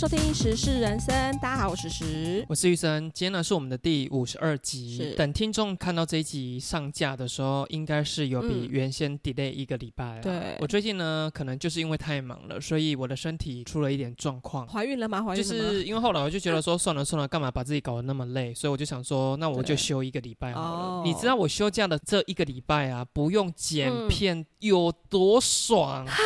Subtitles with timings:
[0.00, 2.42] 收听《时事人生》，大家好，我是时。
[2.48, 5.14] 我是玉生，今天呢是我们的第五十二集。
[5.14, 10.22] 等听众看到这一集上架的时候，应该是有比嗯原先 delay 一个礼拜了。
[10.22, 14.66] 对我最近呢，可能就是因为太忙了，所以我的身体出了一点状况。
[14.66, 15.22] 怀孕了吗？
[15.22, 15.46] 怀孕就？
[15.46, 18.54] 是因为后来我就觉得说算了算了，干嘛把自己搞得那么累？
[18.54, 20.68] 所以我就想说，那我就休一个礼拜好了。
[20.68, 26.06] 哦你知道我休假的这一个礼拜啊，不用剪嗯片有多爽？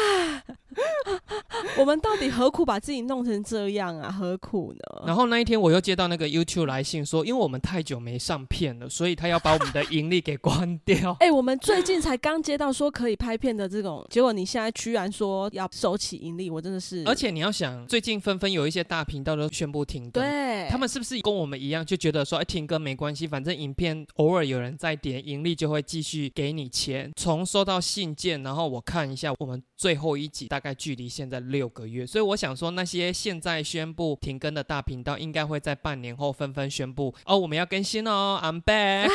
[1.78, 4.10] 我们到底何苦把自己弄成这样啊？
[4.10, 5.02] 何苦呢？
[5.06, 11.16] 然后那一天我又接到那个 YouTube 来信说，因为我们太久没上片了，所以他要把我们的盈利给关掉。
[11.20, 27.10] 哎、我们最近才刚接到说可以拍片的这种，结果你现在居然说要收起盈利，我真的是，而且你要想，最近纷纷有一些大频道都宣布停更，对他们是不是跟我们一样，就觉得说，哎，停更没关系，反正影片偶尔有人在点，盈利就会继续给你钱。
[27.16, 39.10] 从收到信件，然后我看一下，我们最后一集大概距离现在六个月，所以我想说，那些现在宣布停更的大频道，应该会在半年后纷纷宣布，哦，我们要更新哦，I'm back。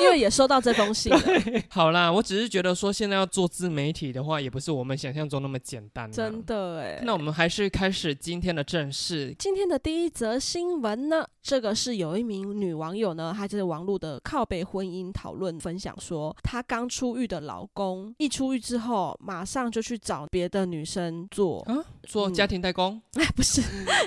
[0.00, 1.20] 因为也收到这封信了，
[1.68, 6.12] 好啦，我只是觉得说，现在要做自媒体的话，也不是我们想象中那么简单、啊。
[6.12, 6.44] 真。
[6.44, 7.02] 的哎。
[7.02, 9.34] 那我们还是开始今天的正事。
[9.40, 23.62] 今天的第一则新闻呢，这个是有一名女网友呢，她就是网络的靠背婚姻讨论分享说，她刚出狱的老公一出狱之后，马上就去找别的女生做，啊，做家庭代工，哎， 不是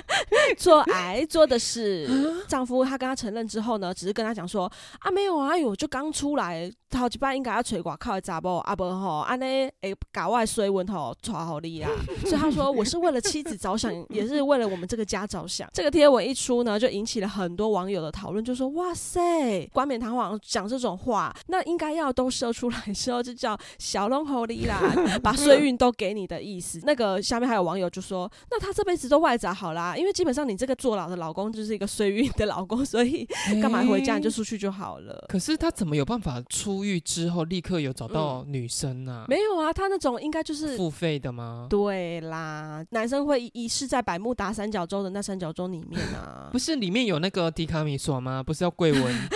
[0.56, 2.08] 做癌做的是
[2.46, 11.90] 丈夫，他跟她承认之后呢，只是跟她讲说啊，没有啊，有，就刚出来，头一摆应该要找外口的查某，啊不吼，安尼会搞我的水温吼传好你啊。
[12.26, 15.68] 所以他说我是为了妻子着想， 也是为了我们这个家着想。
[15.72, 24.78] 这个贴文一出呢，就引起了很多网友的讨论，就说哇塞，冠冕堂皇讲这种话，那应该要都说出来之后就叫小龙猴你啦，
[25.22, 26.80] 把岁运都给你的意思。
[26.84, 33.26] 那个下面还有网友就说，那他这辈子都外找好啦，因为基本上你这个坐牢的老公就是一个岁运的老公，所以
[33.62, 35.24] 干嘛回家你就出去就好了。
[35.28, 41.66] 可是他怎么有办法出狱之后立刻有找到女生啊、没有啊，他那种应该就是付费的吗？
[41.68, 46.62] 对啦，男生会遗失在百慕达三角洲的那三角洲里面啊 不。
[46.62, 48.40] 是里面有那个迪卡米索吗？
[48.40, 49.28] 不是要贵文？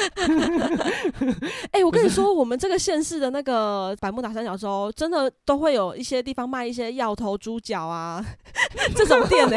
[1.73, 8.25] 哎、我跟你说，我们这个县市的那个百慕达三角洲，真的都会有一些地方卖一些药头、猪脚啊
[8.95, 9.57] 这种店呢、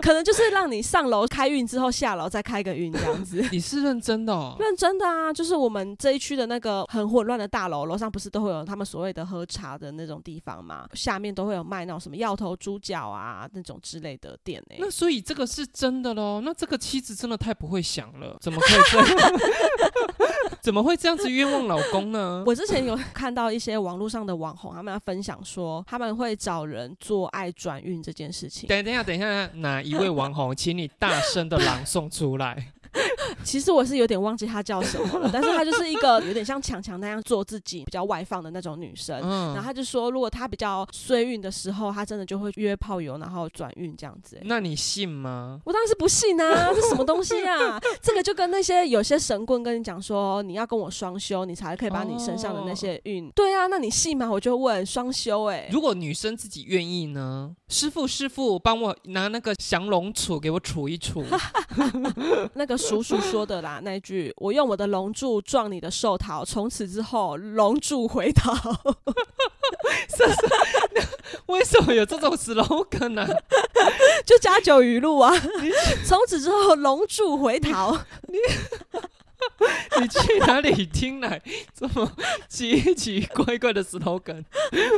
[0.00, 3.44] 可能就是让你上楼开运之后下楼再开个运这样子。
[3.52, 4.56] 你是认真的哦？
[4.58, 10.86] 认真的啊，就是我们这一区的那个很混乱的大楼，楼上不是都会有他们所谓的喝茶的那种地方吗？
[10.94, 16.40] 下面都会有卖那种什么药头、猪脚啊那种之类的店呢、那所以这个是真的喽？
[16.42, 19.32] 那这个妻子真的太不会想了，怎么可以这样？
[20.60, 22.42] 怎么会这样子冤枉老公呢？
[22.46, 28.68] 我之前有看到一些网络上的网红，他们要分享说他们会找人做爱转运这件事情。
[28.68, 32.72] 等等一下，等一下，哪一位网红，请你大声的朗诵出来。
[33.44, 39.18] 其实我是有点忘记她叫什么了，但是她就是一个有点像强强那样做自己比较外放的那种女生。
[39.20, 45.60] 然后嗯，她就说，如果她比较衰运的时候，她真的就会约炮友，然后转运这样子、欸那你信吗？
[45.64, 46.72] 我当然是不信啊！
[46.72, 47.78] 这什么东西啊？
[48.00, 53.30] 这个就跟那些有些神棍跟你讲说，你要跟我双修，你才可以把你身上的那些运。
[53.32, 54.30] 对啊，那你信吗？
[54.30, 57.54] 我就问双修、欸，如果女生自己愿意呢？
[57.68, 61.22] 师傅，师傅，帮我拿那个降龙杵给我杵一杵。
[62.54, 68.52] 那个叔叔说的啦，那句“我用我的龙柱撞你的寿桃，从此之后龙柱回头
[71.46, 73.26] 为什么有这种 slogan 呢、
[74.24, 75.32] ”，就加九语录啊。
[76.06, 78.38] 从此之后龙柱回头，你
[80.06, 81.40] 去哪里听来
[81.74, 82.10] 这么
[82.48, 84.44] 奇奇怪怪的 slogan？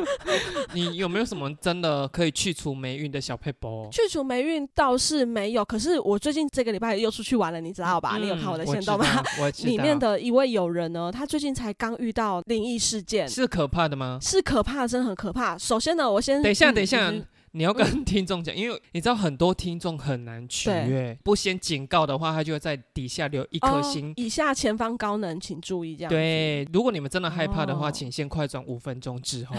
[0.74, 3.88] 你有没有什么真的可以去除霉运的小配包？
[3.90, 5.64] 去除霉运倒是没有。
[5.64, 8.16] 可是我最近这个礼拜又出去玩了，你知道吧？
[8.18, 9.22] 你有看我的线动吗？
[9.64, 14.18] 里面的一位友人呢，他最近才刚遇到灵异事件，是可怕的吗？
[14.20, 15.56] 是可怕，真的很可怕。
[15.56, 24.12] 首先呢，我先等一下，嗯等一下你，你要跟听众讲，因为你知道很多听众很难取悦，不先警告的话，他就会在底下留一颗哦星。
[24.16, 26.14] 以下前方高能，请注意这样子。
[26.14, 29.56] 对，如果你们真的害怕的话，哦请先快转五分钟之后。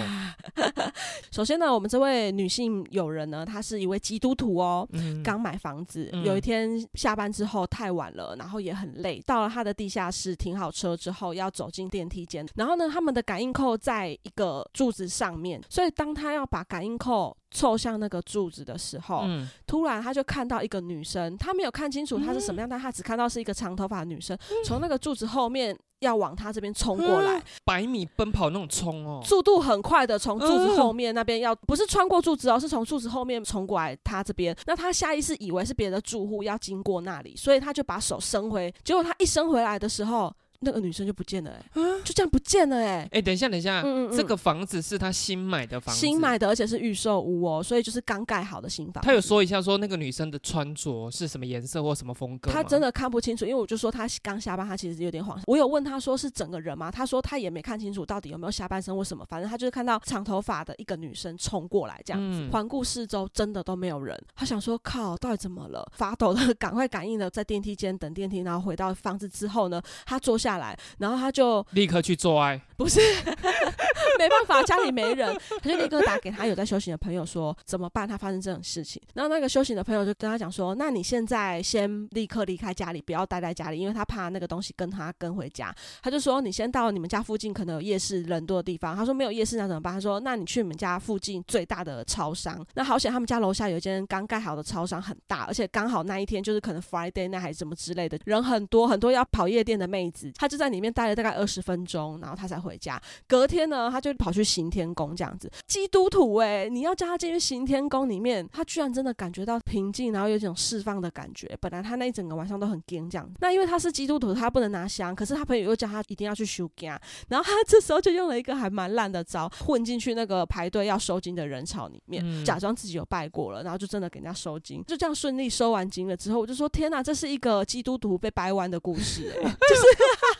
[1.31, 4.87] 首先呢，我们这位女性友人呢，她是一位基督徒哦。
[4.93, 34.55] 嗯，刚买房子，嗯有一天下班之后太晚了，然后也很累，到了她的地下室停好车之后，要走进电梯间，然后呢，他们的感应扣在一个柱子上面，所以当她要把感应扣凑向那个柱子的时候，嗯，突然他就看到一个女生，他没有看清楚她是什么样，但他只看到是一个长头发的女生从那个柱子后面要往他这边冲过来，百米奔跑那种冲哦，速度很快的从柱子后面那边要不是穿过柱子哦，是从柱子后面冲过来他这边。
[34.65, 40.33] 那他下意识以为是别的住户要经过那里，所以他就把手伸回，结果他一伸回来的时候。
[40.63, 41.65] 那个女生就不见了、欸，
[42.03, 49.03] 就这样不见了、欸，哎，等一下，等一下，嗯嗯嗯这个房子是他新买的房子，新买的，而且是预售屋哦，所以就是刚盖好的新房。
[49.03, 52.51] 他有说一下说那个女生的穿着是什么颜色或什么风格？
[52.51, 55.39] 他真的看不清楚，因为我就说他刚下班，他其实有点慌。
[55.47, 56.91] 我有问他说是整个人吗？
[56.91, 64.15] 他说他也没看清楚到底有没有下半身或什么，反正他就是看到长头发的一个女生冲过来这样子，嗯环顾四周真的都没有人。
[64.35, 65.91] 他想说靠，到底怎么了？
[65.95, 72.99] 发抖的赶快感应的在电梯间等电梯，然后回到房子之后呢，他坐下来，然后他就立刻去做爱，不是
[74.19, 78.07] 没办法，家里没人，他就立刻打给他有在修行的朋友说怎么办？
[78.07, 85.73] 他发生这种事情，然后那个修行的朋友就跟他讲说，那你现在先立刻离开家里，不要待在家里，因为他怕那个东西跟他跟回家。
[86.01, 88.95] 他就说你先到你们家附近可能有夜市人多的地方。
[88.95, 89.93] 他说没有夜市那怎么办？
[89.93, 92.63] 他说那你去你们家附近最大的超商。
[92.75, 102.99] 那好险他们家楼下有一间刚盖好的超商，很大，而且刚好那一天就是可能 Friday 那还是什么之类的，人很多很多要跑夜店的妹子，他就在里面待了大概二十分钟，然后他才回家。
[103.27, 105.47] 隔天呢，他就跑去行天宫这样子。
[105.67, 111.55] 基督徒哎、你要叫他进去行天宫里面，他居然真的感觉到平静，然后有一种释放的感觉。
[111.61, 116.99] 本来他那一整个晚上都很惊这样，那因为他是基督徒，他不能拿香，可是他朋友又叫他一定要去修家，
[117.29, 129.55] 然后他这时候就用了一个还蛮烂的招，混进去那个排队要收金的人潮里面，嗯假装自己有拜过了，然后就真的给人家收金，就这样顺利收完金了之后，我就说天哪，这是一个基督徒被掰弯的故事哎、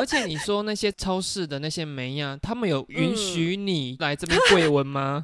[0.00, 5.22] 而且你说那些超市的那些梅呀，他们有允许你来这边跪闻吗？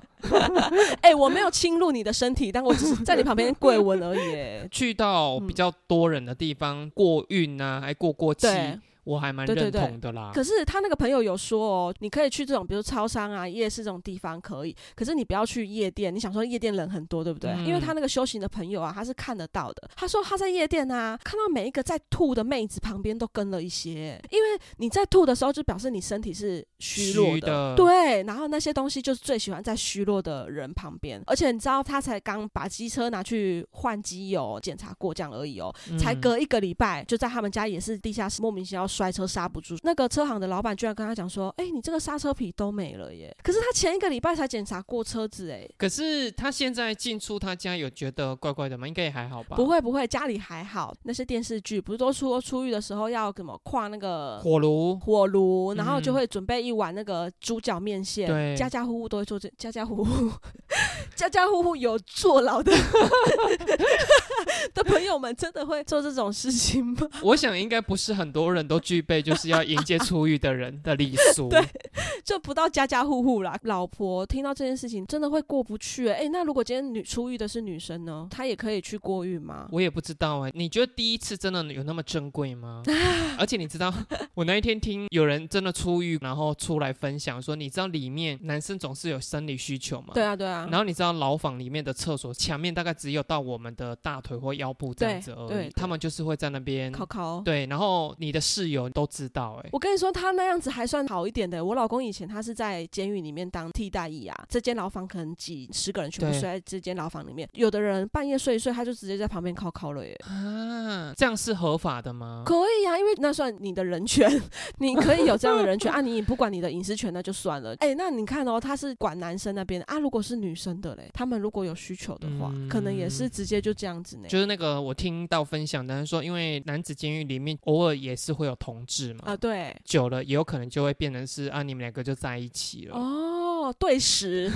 [1.00, 4.68] 哎、我没有侵入你的身体，但我只是在你旁边跪闻而已、欸。
[4.70, 10.32] 去到比较多人的地方过运啊，还过过期，对，我还蛮认对对对同的啦。
[10.34, 16.12] 可是他那个朋友有说哦，你可以去这种，比如超商啊、夜市这种地方可以，可是你不要去夜店。
[16.12, 17.52] 你想说夜店人很多，对不对？
[17.52, 19.88] 嗯因为他那个修行的朋友啊，他是看得到的。
[19.94, 24.48] 他说他在夜店啊，看到每一个在吐的妹子旁边都跟了一些，因为
[24.78, 39.76] 你在吐的时候，就表示你身体是虚弱虚的对，然后那些东西就是最喜欢在虚弱的人旁边，而且你知道他才刚把机车拿去换机油检查过这样而已哦，才嗯隔一个礼拜，就在他们家也是地下室莫名其妙摔车刹不住。
[39.82, 48.88] 那个车行的老板居然跟他讲说：“哎、你这个刹车皮都没了耶！”可是他前一个礼拜才检查过车子，哎，可是他现在进出他家有觉得怪怪的吗？
[48.88, 49.56] 应该也还好吧。
[49.56, 50.94] 不会不会，家里还好。
[51.02, 60.30] 那些电视剧不是都说出狱的时候要怎么跨那个火炉，火炉，然后就嗯会准备一碗那个猪脚面线，对家家户户都会做这，家家户户，
[61.14, 62.72] 家家户户有坐牢的
[64.72, 67.08] 的朋友们，真的会做这种事情吗？
[67.22, 71.50] 我想应该不是很多人都具备就是要迎接出狱的人的礼俗。
[72.26, 73.56] 就不到家家户户啦。
[73.62, 76.24] 老婆听到这件事情，真的会过不去、欸。
[76.24, 78.26] 哎、那如果今天女出狱的是女生呢？
[78.28, 79.68] 她也可以去过狱吗？
[79.70, 82.82] 我也不知道哎、你觉得第一次真的有那么珍贵吗？
[83.38, 83.94] 而且你知道，
[84.34, 90.08] 我那一天听有人真的出狱，然后出来分享说，你知道里面男生总是有生理需求吗？
[90.12, 90.24] 对。
[90.24, 90.66] 啊，对啊。
[90.68, 97.40] 然后你知道牢房里面的厕所墙面大概只有到我们的大腿或腰部这样子而已，他们就是会在那边考考。
[97.42, 101.64] 对，然后你的室友都知道哎、我跟你说，他那样子还算好一点的。
[101.64, 110.14] 我老公以前他是在监狱里面当替代役啊，这间牢房可能几十个人全部睡在这间牢房里面，有的人半夜睡一睡，他就直接在旁边靠靠了耶。
[110.28, 112.44] 啊，这样是合法的吗？
[112.46, 114.30] 可以啊，因为那算你的人权，
[114.78, 116.00] 你可以有这样的人权啊。
[116.00, 117.74] 你不管你的隐私权，那就算了。
[117.80, 124.28] 哎、那你看哦，他是管男生那边啊，如果是女生的嘞，他们如果有需求的话，可能也是嗯直接就这样子呢。
[124.28, 132.96] 就是那个我听到分享的是说，因为男子监狱里面偶尔也是会有同志嘛，啊，对，久了也有可能就会变成是啊，你们两个就在一起了。
[132.96, 134.50] 哦，对时，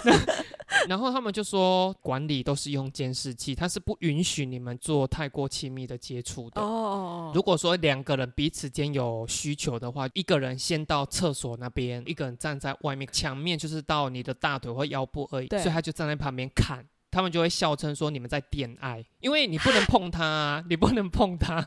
[0.88, 6.60] 然后他们就说，管理都是用监视器，他是不允许你们做太过亲密的接触的。
[6.60, 16.86] 哦哦哦，如果说两个人彼此间有需求的话，一个人先到厕所那边，一个人站在外面，墙面就是到你的大腿或腰部而已，所以他就站在旁边看。
[17.08, 21.64] 他们就会笑称说你们在恋爱，因为你不能碰他、啊，你不能碰他，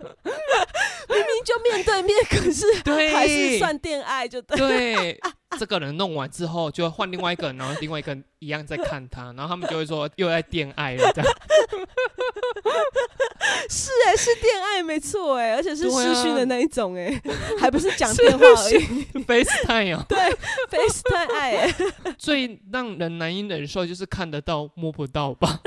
[1.50, 4.58] 就面对面，可是 对，还是算恋爱就对。
[4.58, 5.20] 对。
[5.58, 11.32] 这个人弄完之后，就会换另外一个人，然后另外一个人一样在看他，然后他们就会说又在恋爱了，这样。
[13.70, 17.22] 是哎、是恋爱没错哎，而而且是对啊视讯的那一种哎、
[17.60, 19.06] 还不是讲电话而已。
[19.26, 20.06] FaceTime 哦
[20.72, 21.76] ，FaceTime 爱哎、
[22.18, 25.60] 最让人难以忍受就是看得到摸不到吧。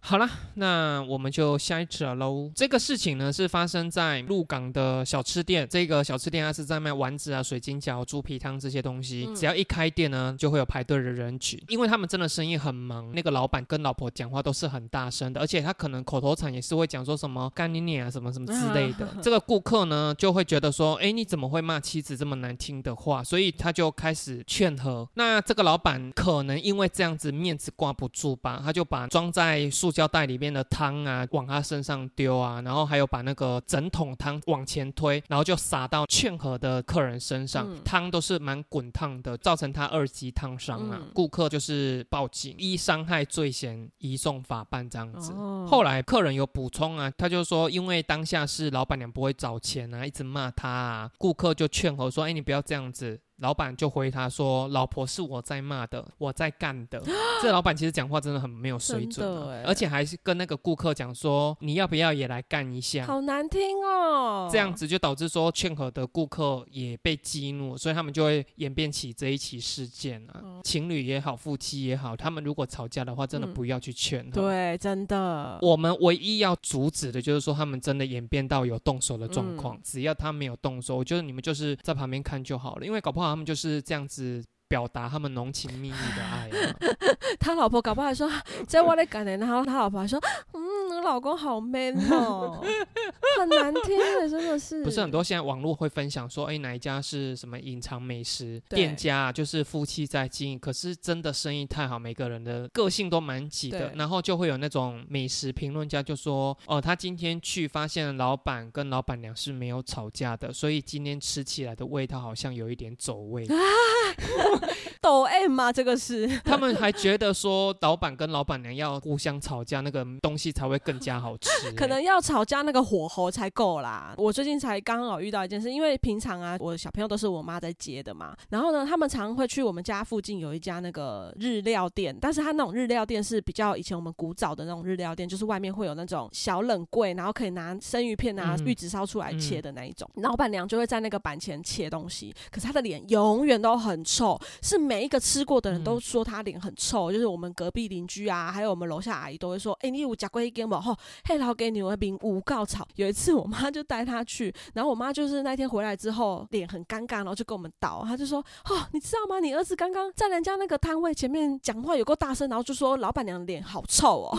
[0.00, 2.50] 好了，那我们就下一则喽。
[2.54, 9.24] 这个事情呢是发生在鹿港的小吃店，这个小吃店它是在卖丸子啊、水晶饺、猪皮汤这些东西。
[9.28, 13.10] 嗯只要一开店呢，就会有排队的人群，因为他们真的生意很忙。
[13.14, 19.08] 那个老板跟老婆讲话都是很大声的，而且他可能口头禅也是会讲说什么干你娘啊什么什么之类的。
[19.22, 23.24] 这个顾客呢就会觉得说，哎，你怎么会骂妻子这么难听的话？
[23.24, 25.08] 所以他就开始劝和。
[25.14, 37.80] 那这个老板可能因为这样子面子挂不住吧，他就把装在塑胶袋里面的汤啊往他身上丢啊，然后还有把那个整桶汤往前推，然后就洒到劝和的客人身上，嗯。
[37.84, 40.98] 汤都是蛮滚烫的，造成他二级烫伤啊。
[41.00, 41.10] 嗯。
[41.14, 45.32] 顾客就是报警，依伤害罪嫌移送法办这样子。
[45.66, 53.20] 后来客人有补充啊，他就说，因为当下是老板娘不会找钱啊，一直骂他啊，顾客就劝和说，哎，你不要这样子。
[53.40, 57.02] 老板就回他说：“老婆是我在骂的，我在干的。
[57.42, 64.48] ”这老板其实讲话真的很没有水准、真的欸，啊而且还是跟那个顾客讲说：“你要不要也来干一下？”好难听哦。
[64.52, 70.40] 这样子就导致说劝和的顾客也被激怒，所以他们就会演变起这一起事件啊。
[70.42, 74.30] 哦情侣也好，夫妻也好，他们如果吵架的话，真的嗯不要去劝和。
[74.32, 75.58] 对，真的。
[75.62, 79.76] 我们唯一要阻止的就是说，他们真的演变到有动手的状况。
[79.76, 86.76] 嗯只要他没有动手，我觉得你们就是在旁边看就好了，因为搞不好他们就是这样子表达他们浓情蜜意的爱啊。
[87.40, 88.30] 他老婆搞不好还说
[88.68, 90.16] 在我在干呢，然后他老婆还说，
[90.52, 90.62] 嗯，
[90.94, 92.62] 我老公好 man 哦，
[93.40, 94.84] 很难听的，真的是。
[94.84, 99.32] 不是很多现在网络会分享说，哎，哪一家是什么隐藏美食店家啊？
[99.32, 113.46] 就是夫妻在经营，可是真的生意太好，每个人的个性都蛮挤的，然后就会有那种美食评论家就说，哦，他今天去发现老板跟老板娘是没有吵架的，所以今天吃起来的味道好像有一点走味。
[115.00, 115.72] 抖 M 吗？
[115.72, 124.14] 这个是 他们还觉得说，老板跟老板娘要互相吵架，那个东西才会更加好吃、可能哎要吵架那个火候才够啦。
[124.16, 128.36] 我最近才刚好遇到一件事，因为平常啊，我的小朋友都是我妈在接的嘛。
[128.50, 140.08] 然后呢，他们常会去我们家附近有一家那个日料店，但是他那种日料店是比较以前我们古早的那种日料店，就是外面会有那种小冷柜，然后可以拿生鱼片啊、嗯玉子烧出来切的那一种。
[140.16, 150.76] 老板娘就会在那个板前切东西，可是她的脸永远都很臭，是每一个吃过的人都说他脸很臭，就是我们隔壁邻居啊，还有我们楼下阿姨都会说，哎、你有夹过一根不？
[150.76, 152.86] 吼，嘿，老给你那边五告草。
[152.96, 158.38] 有一次我妈就带他去，然后我妈就是那天回来之后脸很尴尬，然后就跟我们道，她就说，
[158.68, 159.40] 哦，你知道吗？
[159.40, 164.38] 你儿子刚刚在人家那个摊位前面讲话有够大声，然后就说老板娘脸好臭哦，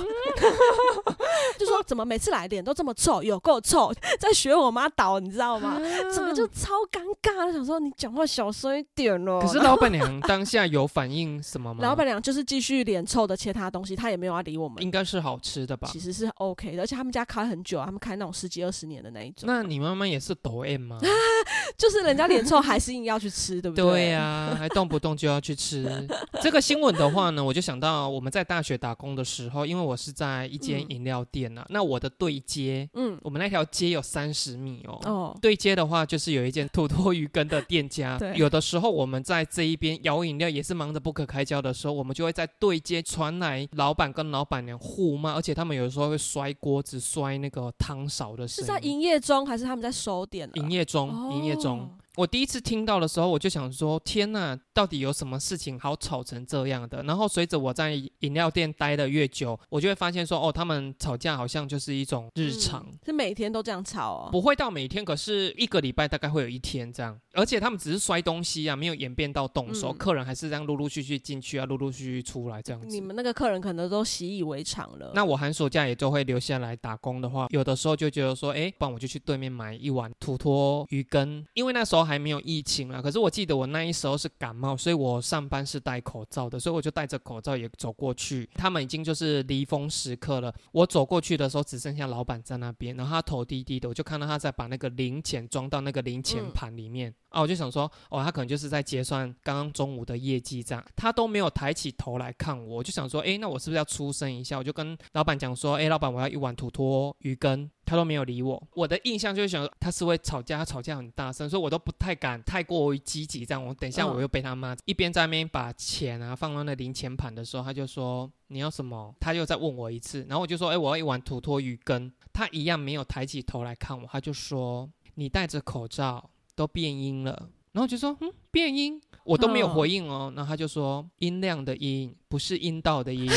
[1.57, 5.79] 就说怎么每次来脸都这么臭，有够臭，在学我妈倒，你知道吗？
[6.13, 9.39] 整个就超尴尬的，想说你讲话小声一点哦。
[9.41, 11.79] 可是老板娘 当下有反应什么吗？
[11.81, 14.81] 老板娘就是继续脸臭的切他的东西，他也没有要理我们。
[14.83, 15.99] 应该是好吃的吧其？
[15.99, 19.43] 实是 OK 的，而且他们家开很久啊，他们开那种十几二十年的那一种。
[19.45, 20.97] 那你妈妈也是抖 M 吗？
[21.77, 25.85] 就是人家脸臭还是硬要去吃，对不对对呀、还动不动就要去吃。
[26.41, 34.99] 这个新闻的话呢，我就想到我们在大学打工的时候，因为我是在一间嗯饮料店啊，那我的对接，嗯，我们那条街有三十米哦。
[35.05, 38.35] 哦，对接的话，就是有一间土托鱼羹的店家对。
[38.35, 48.67] 有的时候我们在这一边摇饮料也是忙得不可开交的时候，我们就会在对接传来老板跟老板娘互骂，而且他们有时候会摔锅子、摔那个汤勺的声音。
[48.67, 50.47] 是在营业中还是他们在收点？
[50.53, 51.89] 营业中，营业中哦。
[52.17, 57.03] 我第一次听到的时候，我就想说：天呐，到底有什么事情好吵成这样的？
[57.03, 62.85] 然后随着我在饮料店待的越久，我就会发现说：哦，他们吵架好像就是一种日常。
[62.89, 64.29] 嗯是每天都这样吵哦。
[64.31, 73.01] 不会到每天，可是一个礼拜大概会有一天这样，而且他们只是摔东西啊，没有演变到动手，嗯客人还是这样陆陆续续进去啊，陆陆续续出来这样子你。
[73.01, 75.11] 们那个客人可能都习以为常了。
[75.13, 83.01] 那我寒暑假也就会留下来打工的话，有的时候就觉得说，哎，不然我就去对面买一碗土托鱼羹，因为那时候还没有疫情啊。
[83.01, 88.47] 可是我记得我那一时候是感冒，所以我上班是戴口罩的，所以我就戴着口罩也走过去。
[88.53, 97.11] 他们已经就是离峰时刻了，我走过去的时候只剩下老板在那边，然后他头低低的，我就看到他在把那个零钱装到那个零钱盘里面。
[97.29, 104.57] 啊，我就想说，哦，他可能就是在结算刚刚中午的业绩这样，他都没有抬起头来看我，我就想说，哎，那我是不是要出声一下？
[104.57, 108.61] 我就跟老板讲说，哎，老板，我要一碗土托鱼羹，他都没有理我。
[108.73, 113.61] 我的印象就是想他是会吵架，他吵架很大声，所以我都不太敢太过于积极这样。
[113.61, 119.13] 我等一下我又被他骂，一边在那边把钱啊放到那零钱盘的时候，他就说你要什么？
[119.19, 122.09] 他又再问我一次，然后我就说，诶，我要一碗土托鱼羹。
[122.31, 130.31] 他一样没有抬起头来看我，他就说：“你戴着口罩都变音了。”然后就说：“嗯，变音。”我都没有回应哦。
[130.33, 133.29] 然后他就说：“音量的音，不是阴道的音。”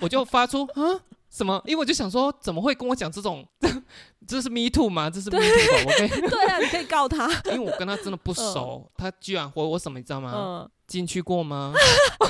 [0.00, 0.98] 我就发出啊
[1.30, 1.62] 什么？
[1.66, 3.46] 因为我就想说，怎么会跟我讲这种？
[4.26, 5.08] 这是 me too 吗？
[5.10, 5.82] 这是 me too 吧？
[5.86, 7.26] 我可以对啊，你可以告他。
[7.50, 9.98] 因为我跟他真的不熟，他居然回我什么？
[9.98, 10.32] 你知道吗？
[10.34, 11.72] 嗯，进去过吗？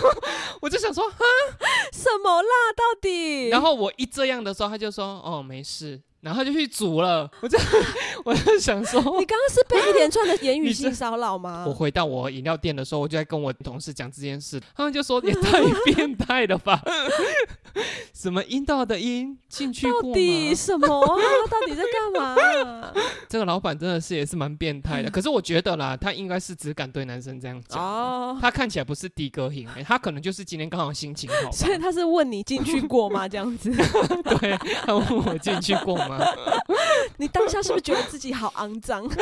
[0.60, 1.16] 我就想说，哈
[1.92, 2.48] 什么啦？
[2.76, 3.48] 到底？
[3.48, 7.30] 然后我一这样的时候，他就说：“哦，没事。”然后就去煮了。
[7.40, 7.58] 我就
[8.24, 11.64] 我就想说，你刚刚是被一连串的言语性骚扰吗？
[11.66, 16.82] 我回到我饮料店的时候，我就在跟我同事讲这件事， 他们就说也太变态了吧？
[18.12, 21.16] 什么阴道的阴进去过到底什么啊？
[21.48, 22.92] 到底在干嘛？
[23.28, 25.10] 这个老板真的是也是蛮变态的。
[25.10, 27.80] 可是我觉得啦，他应该是只敢对男生这样讲。
[27.80, 31.52] 哦，他看起来不是的哥型、欸，他可能就是今天刚好心情好。
[31.52, 33.28] 所以他是问你进去过吗？
[33.28, 33.70] 这样子，
[34.40, 36.07] 对，他问我进去过吗？
[37.18, 39.08] 你当下是不是觉得自己好肮脏？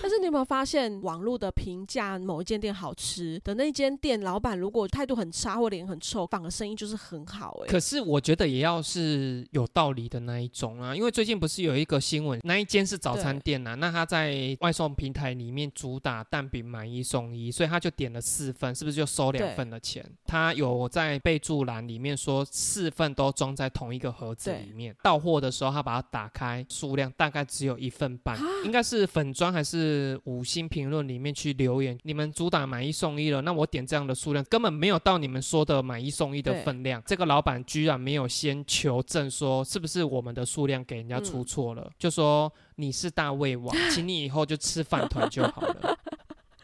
[0.00, 20.04] 但是你有没有发现，网络的评价某一间店好吃的那间店老板，如果态度很差或脸很臭，反而生意就是很好哎、可是我觉得也要是有道理的那一种啊，因为最近不是有一个新闻，那一间是早餐店啊，那他在外送平台里面主打蛋饼买一送一，所以他就点了四份，是不是就收两份的钱？
[20.26, 45.98] 他有在备注栏里面说四份都装在同一个盒子里面，到货的时候他把它打开，数量大概只有一份半，应该是粉砖还是五星评论里面去留言，你们主打买一送一了，那我点这样的数量根本没有到你们说的买一送一的对分量，这个老板居然没有先求证说是不是我们的数量给人家出错了，就说你是大胃王，请你以后就吃饭团就好了。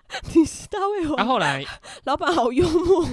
[0.35, 1.65] 你是大胃王，然后后来
[2.05, 3.07] 老板好幽默，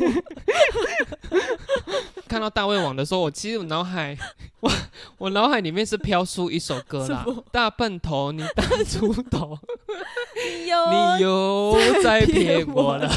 [2.27, 4.17] 看到大胃王的时候，我其实我脑海
[4.61, 4.71] 我
[5.17, 9.57] 我脑海里面是飘出一首歌啦，大笨头你大猪头，
[10.59, 13.09] 你有你又在骗我了。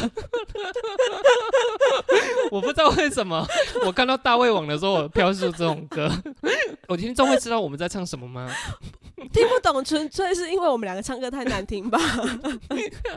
[2.50, 3.47] 我不知道为什么，
[3.85, 6.11] 我看到大胃王的时候，我飘出这种歌。
[6.88, 8.50] 我听众会知道我们在唱什么吗？
[9.33, 11.99] 听不懂，纯粹是因为我们两个唱歌太难听吧？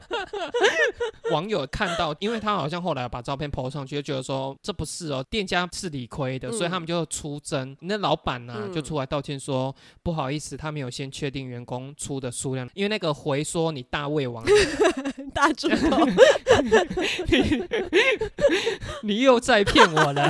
[1.32, 7.76] 网友看到，因为他好像后来把照片 PO 上去，就觉得说这不是哦，店家是理亏的，嗯所以他们就出征。
[7.82, 14.44] 那老板呢、嗯就出来道歉说不好意思，他没有先确定员工出的数量，因为那个回说你大胃王，
[15.34, 16.06] 大猪头，
[19.04, 20.30] 你又在骗我了。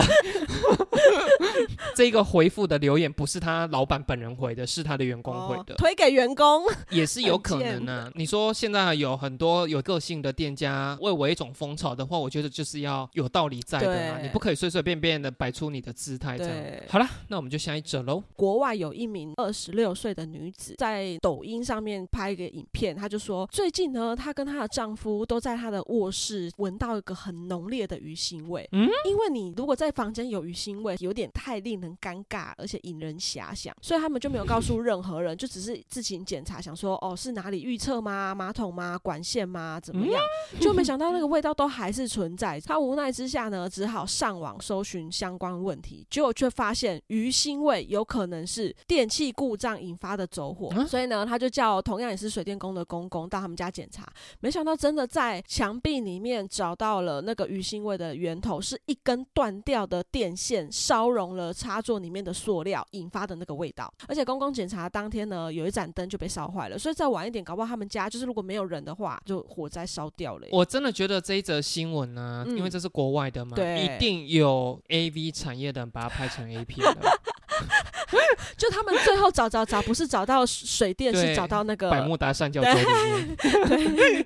[1.96, 8.12] 这个回复的留言不是他老板本人回的，是他的员工回推给员工，也是有可能啊。
[8.15, 16.56] 你说现在有很多有个性的店家为我一种风潮的话，我觉得就是要有道理在的嘛，你不可以随随便便的摆出你的姿态这样。
[16.88, 18.24] 好了，那我们就下一则喽。
[18.36, 28.67] 国外有一名二十六岁的女子在抖音上面拍一个影片，她就说最近呢，她跟她的丈夫都在她的卧室闻到一个很浓烈的鱼腥味。
[28.71, 38.34] 嗯，因为你如果在房间有鱼腥味，有点太令人尴尬，而且引人遐想，所以他们就没有告诉任何人， 就只是自行检查，想说哦是哪里预测吗？
[38.34, 38.98] 马桶吗？
[38.98, 39.78] 管线吗？
[39.82, 40.22] 怎么样？
[40.62, 42.58] 就没想到那个味道都还是存在。
[42.66, 54.08] 他无奈之下呢，只好上网搜寻相关问题，结果却发现鱼腥味有可能是电器故障引发的走火，啊所以呢，他就叫同样也是水电工的公公到他们家检查，
[54.40, 63.92] 没想到真的在墙壁里面找到了那个鱼腥味的源头，是一根断掉的电线烧融了插座里面的塑料引发的那个味道。
[64.08, 70.48] 而且公公检查当天呢，有一盏灯就被烧坏了，所以再晚一点，搞不好他们家就是如果没有人的话，就火灾烧掉了。
[70.52, 73.86] 我真的觉得这一则新闻呢、嗯因为这是国外的嘛，对。
[73.86, 77.20] 一定有 A V 产业的人把它拍成 A 片的，
[78.58, 84.26] 就他们最后找找找，不是找到水电，是找到那个百慕达三角洲里面。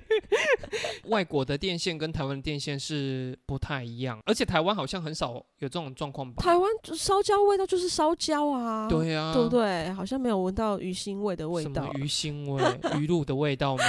[1.08, 6.42] 外国的电线跟台湾的电线是不太一样，而且台湾好像很少有这种状况吧？
[6.42, 9.90] 台湾烧焦味道就是烧焦啊，对啊，对不对？
[9.92, 11.92] 好像没有闻到鱼腥味的味道什么。
[11.94, 12.62] 鱼腥味、
[13.00, 13.84] 鱼露的味道吗？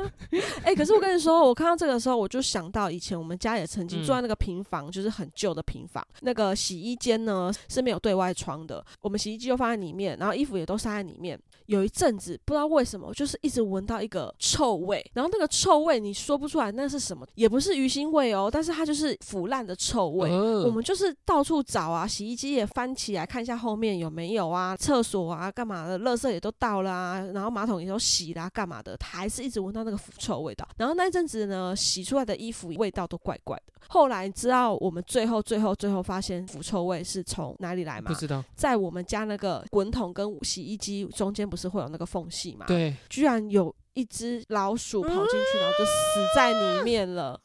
[0.64, 6.06] 哎、可是我跟你说，我看到这个时候，我就想到以前我们家也曾经嗯住在那个平房，就是很旧的平房。
[6.20, 11.38] 那个洗衣间呢是没有对外窗的，我们洗衣机就放在里面，然后衣服也都塞在里面。
[11.66, 20.30] 有一阵子不知道为什么，就是一直闻到一个臭味，然后那个臭味你说不出来那是什么，也不是鱼腥味哦，但是它就是腐烂的臭味。
[20.30, 30.66] 呃我们就是到处找啊，洗衣机也翻起来看一下后面有没有啊，厕所啊干嘛的，垃圾也都倒了啊，然后马桶也都洗啦、干嘛的，还是一直闻到那那个腐臭味道。
[30.76, 33.72] 然后那一阵子呢，洗出来的衣服味道都怪怪的。
[33.88, 38.14] 后来知道我们最后最后最后发现腐臭味是从哪里来吗不？
[38.18, 45.16] 知道，在我们家那个滚筒跟洗衣机中间不是会有那个缝隙嘛？，对，居然有一只老鼠跑进
[45.52, 45.92] 去，然后就死
[46.34, 47.40] 在里面了。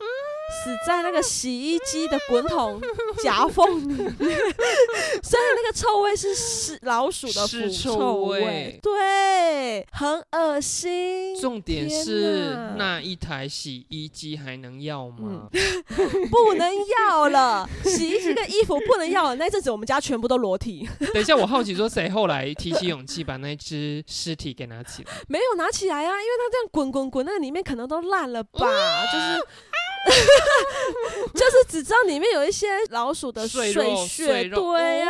[0.52, 2.80] 死在那个洗衣机的滚筒
[3.24, 4.12] 夹缝里面，
[5.24, 11.40] 所以那个臭味是是老鼠的腐尸臭臭味对，很恶心。
[11.40, 15.48] 重点是那一台洗衣机还能要吗？
[16.30, 16.70] 不能
[17.10, 19.36] 要了，洗衣机跟衣服不能要了。
[19.36, 25.12] 那阵子我们家全部都裸体，等一下，我好奇说谁后来提起勇气把那只尸体给拿起来？
[25.28, 28.60] 没有拿起来啊，因为它这样滚滚滚，那里面可能都烂了吧，
[29.12, 29.42] 就是。
[31.34, 35.08] 就是只知道里面有一些老鼠的碎肉屑，对呀、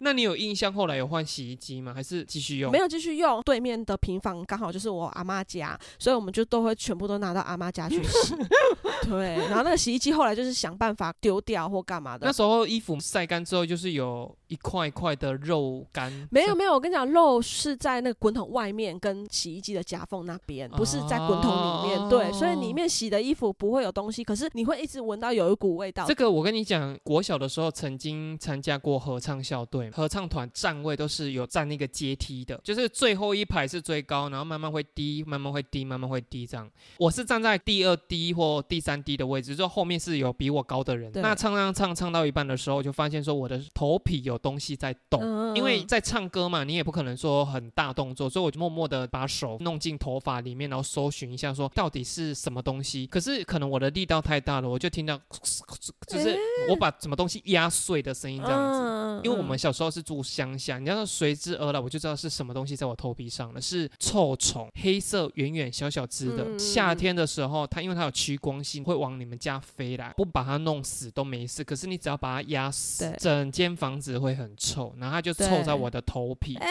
[0.00, 1.92] 那你有印象后来有换洗衣机吗？
[1.94, 2.70] 还是继续用？
[2.70, 3.40] 没有继续用。
[3.42, 8.34] 对面的平房刚好就是我阿妈家，所以我们就都会全部都拿到阿妈家去洗。
[9.08, 12.32] 对，然后那个洗衣机后来就是想办法丢掉或干嘛的那。
[12.32, 16.12] 时候衣服晒干之后，就是有一块一块的肉干。
[16.30, 22.08] 没有没有，我跟你讲，肉是在那个滚筒外面跟洗衣机的夹缝那边，不是在滚筒里面。
[22.08, 26.14] 对，所以里面洗的衣服不会有东西，可是你会一直闻到有一股味道这。
[26.14, 36.70] 个我跟你讲，国小的时候曾经参加过合唱校队，合唱团站位都是有站那个阶梯的，就是最后一排是最高，然后慢慢会低，慢慢会低，慢慢会低这样。
[36.98, 41.10] 我是站在第二低或第三低的位置，就后面是有比我高的人。
[41.14, 45.20] 那唱唱唱唱到一半的时候，就发现说我的头皮有东西在动。
[45.22, 53.06] 嗯因为在唱歌嘛，你也不可能说很大动作，所以我就默默的把手弄进头发里面，然后搜寻一下，说到底是什么东西。
[53.06, 55.20] 可是可能我的力道太大了，我就听到，
[56.06, 58.80] 就是我把什么东西压碎的声音这样子。
[58.80, 66.44] 嗯因为我们小时候是住乡下，你知道随之而来，我就知道是什么东西在我头皮上了，是臭虫，黑色圆圆小小只的。
[66.44, 71.62] 嗯夏天的时候，它因为它有趋光性，会往你们家飞来，不把它弄死都没事。
[71.62, 76.56] 可是你只要把它压死，整间房子会很臭，然后它就臭在我的头皮。
[76.56, 76.68] 哎、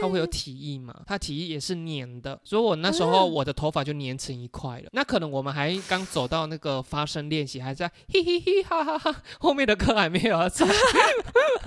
[0.00, 0.94] 它会有体液嘛？
[1.06, 4.88] 它体液也是粘的，所以我那时候嗯我的头发就粘成一块了。
[4.92, 10.66] 那可能我们还刚走到那个发声练习，还在嘿嘿嘿哈哈哈，后面的歌还没有要唱，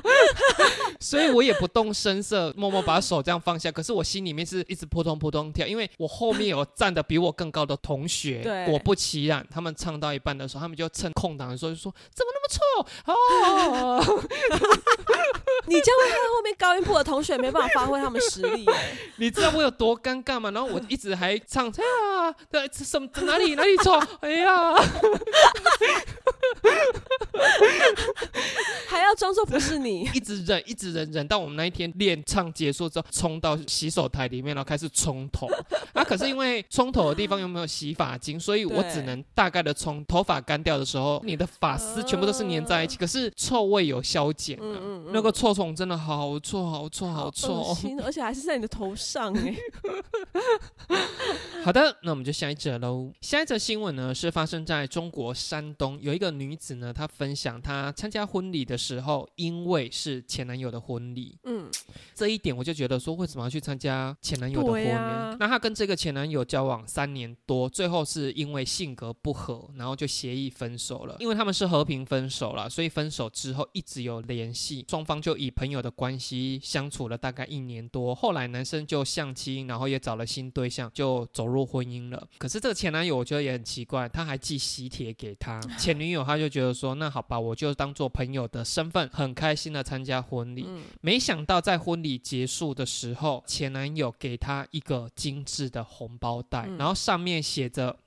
[1.00, 3.72] 所以我也不动声色，默默把手这样放下。
[3.72, 8.42] 可是我心里面是一直扑通扑通跳，因为我后面有站的比我更高的同学。
[8.66, 12.62] 果不其然，他们唱到一半的时候，他们就趁空档的时候就说：“怎么那么臭？”
[13.12, 14.04] 哦，
[15.68, 20.52] 你这样会害后面高音部的同学没办法发挥他们实力、哎 你知道我有多尴尬吗？
[20.52, 24.02] 然后我一直还唱啊，对，这什么哪里哪里错？
[24.22, 24.74] 哎呀，
[28.88, 30.10] 还要装作不是你。
[30.14, 35.48] 一直忍，一直忍，忍到我们那一天练唱结束之后，冲到洗手台里面，然后开始冲头。
[35.94, 40.04] 啊，可是因为冲头的地方又没有洗发精，所以我只能大概的冲。
[40.06, 44.62] 头发干掉的时候，你的发丝全部都是粘在一起，可是臭味有消减啊。
[44.64, 49.56] 嗯嗯嗯那个臭虫真的好臭，好臭，好臭 而且还是在你的头上哎、
[51.64, 53.12] 好的，那我们就下一则喽。
[53.22, 61.70] 下一则新闻呢是发生在中国山东，有一个女子呢，她分享她参加婚礼的时候，因为是前男友的婚礼，嗯，
[62.16, 64.90] 这一点我就觉得说，为什么要去参加前男友的婚礼？
[65.40, 71.16] 那她跟这个前男友交往三年多，最后是因为性格不合，然后就协议分手了。
[71.20, 78.14] 因为他们是和平分手了，所以分手之后一直有联系，双方就以朋友的关系相处了大概一年多。
[78.14, 82.28] 后来男生就相亲，然后也找了新对象，就走入婚姻了。
[82.38, 90.66] 可是这个前男友我觉得也很奇怪，他还寄喜帖给他前女友，他就觉得说，那好吧，我就当做朋友的身份，很开心的参加婚礼。
[90.68, 97.98] 嗯没想到在婚礼结束的时候，前男友给他一个精致的红包袋，嗯然后上面写着。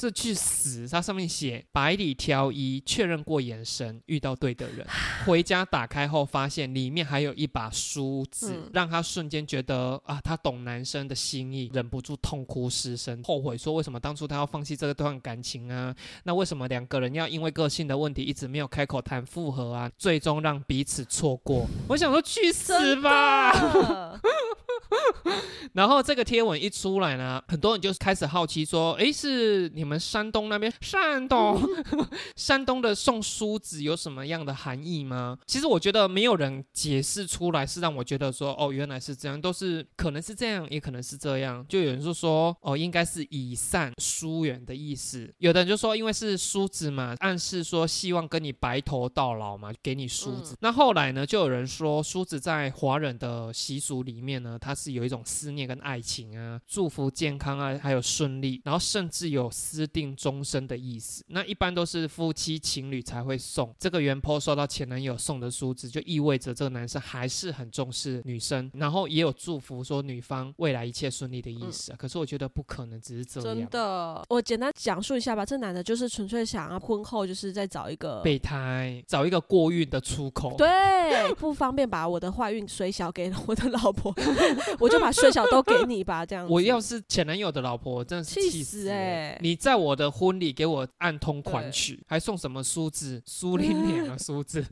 [0.00, 0.88] 这去死！
[0.88, 4.86] 它上面写百里挑一，确认过眼神，遇到对的人。
[5.26, 15.94] 回家打开后，发现里面还有一把梳子，嗯让他瞬间觉得啊，他懂男生的心意，忍不住痛哭失声，后悔说为什么当初他要放弃这段感情啊？
[16.24, 19.90] 那为什么两个人要因为个性的问题一直没有开口谈复合啊？
[19.98, 21.66] 最终让彼此错过。
[21.88, 24.18] 我想说去死吧！
[25.72, 31.60] 然后这个贴文一出来呢，很多人就开始好奇说：“诶，是你们山东那边山东
[32.36, 50.56] 山东的送梳子有什么样的含义吗？”其实我觉得没有人解释出来，是让我觉得说：“哦，原来是这样，都是可能是这样，也可能是这样。”就有人就说：“哦，应该是以善疏远的意思。”有的人就说：“因为是梳子嘛，暗示说希望跟你白头到老嘛，给你梳子。
[50.60, 61.24] 那后来呢，就有人说梳子在华人的习俗里面呢，它是有一种思念跟爱情啊，祝福健康啊，还有顺利，然后甚至有私定终身的意思。
[61.28, 71.96] 那一般都是夫妻情侣才会送这个原 po 收到前男友送的梳子，就意味着这个男生还是很重视女生，然后也有祝福说女方未来一切顺利的意思啊。
[71.98, 74.22] 可是我觉得不可能只是这样，真的。
[74.28, 80.54] 我简单讲述一下吧，这男的就是纯粹想要婚后就是再找一个备胎，找一个过运的出口。
[80.58, 84.14] 对，不方便把我的坏运水小给我的老婆，
[84.78, 86.46] 我就把水小都给你吧，这样。
[86.50, 89.38] 我要是前男友的老婆，我真的是气死哎！
[89.40, 94.66] 你在我的婚礼给我暗通款曲，还送什么梳子、梳林脸的 梳子？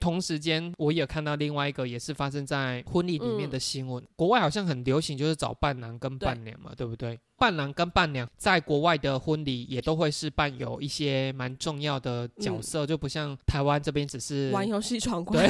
[0.00, 4.04] 同时间，我也看到另外一个也是发生在婚礼里面的新闻。
[4.16, 7.16] 国外好像很流行，就是找伴郎跟伴娘嘛，对不对？
[7.36, 15.48] 伴郎跟伴娘在国外的婚礼也都会是伴有一些蛮重要的角色，就不像台湾这边只是玩游戏闯关。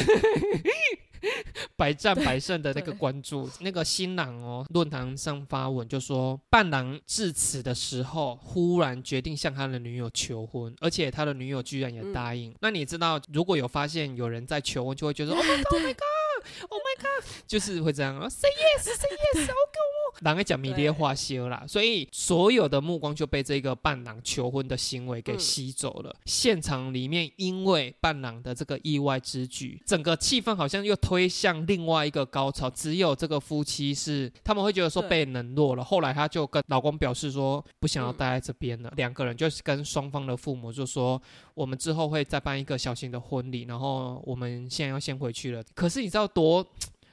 [1.76, 12.54] 百战百胜的那个关注，那个新郎哦，论坛上发文就说，伴郎致辞的时候，忽然决定向他的女友求婚，而且他的女友居然也答应。
[12.60, 19.78] 那你知道，如果有发现有人在求婚，就会觉得，Oh my god，Oh my God，, oh my God 就是会这样啊，Say yes，Say yes，OK。
[20.20, 26.14] 狼个讲迷恋化修啦，所以所有的目光就被这个伴郎求婚的行为给吸走了。
[26.24, 32.68] 现场里面因为伴郎的这个意外之举，整个气氛好像又推向另外一个高潮。
[32.70, 35.84] 只有这个夫妻是他们会觉得说被冷落了。
[35.84, 38.92] 后来他就跟老公表示说不想要待在这边了。
[38.96, 41.20] 两个人就是跟双方的父母就说，
[41.54, 45.62] 我们之后会再办一个小型的婚礼，然后我们现在要先回去了。
[45.74, 46.66] 可是你知道多，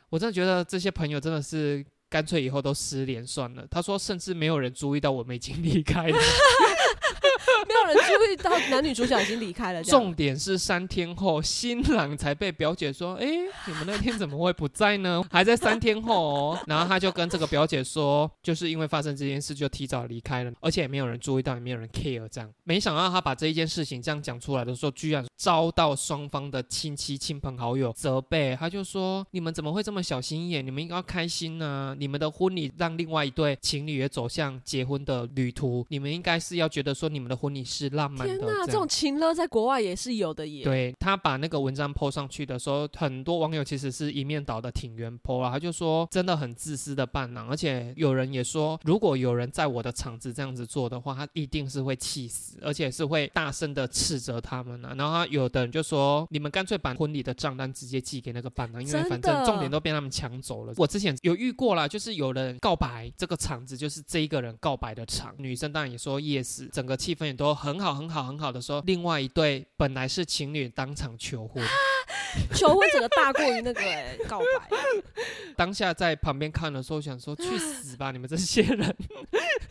[0.10, 1.86] 我真的觉得这些朋友真的是。
[2.10, 3.66] 干脆以后都失联算了。
[3.70, 6.18] 他说，甚至没有人注意到我们已经离开了。
[7.68, 9.84] 没有人注意到男女主角已经离开了。
[9.84, 13.26] 重点是三天后，新郎才被表姐说：“哎，
[13.68, 16.60] 你们那天怎么会不在呢？” 还在三天后哦。
[16.68, 22.52] 然后他就跟这个表姐说，就是因为发生这件事就提早离开了，而且也没有人注意到，也没有人 care 这样。
[22.64, 28.56] 没想到他把这一件事情这样讲出来的时候，居然遭到双方的亲戚、亲朋好友责备。
[28.60, 30.66] 他就说：“你们怎么会这么小心眼？
[30.66, 31.96] 你们应该要开心呢。
[31.98, 38.66] 你们的婚礼让另外一对情侣也走向结婚的旅途，你们应该是要觉得说你们的婚。”你是浪漫的，天哪！
[38.66, 40.66] 这种情乐在国外也是有的耶。
[40.66, 54.94] 对他把那个文章 po 上去的时候，很多网友其实是一面倒的挺原 po 了，他就说真的很自私的伴郎，而且有人也说，如果有人在我的场子这样子做的话，他一定是会气死，而且是会大声的斥责他们啊。
[54.98, 60.74] 然后他有的人就说，你们干脆把婚礼的账单直接寄给那个伴郎，因为反正重点都被他们抢走了。
[60.76, 67.46] 我之前有遇过了，就是有人告白，这个场子就是这一个人告白的场，女生当然也说 yes，整个气氛也都。
[67.46, 71.64] 都很好，很好，很好的时候，另外一对本来是情侣当场求婚，
[72.56, 73.82] 求婚整个大过于那个
[74.28, 74.68] 告白。
[75.56, 78.96] 当下在旁边看的时候，想说去死吧，你们这些人！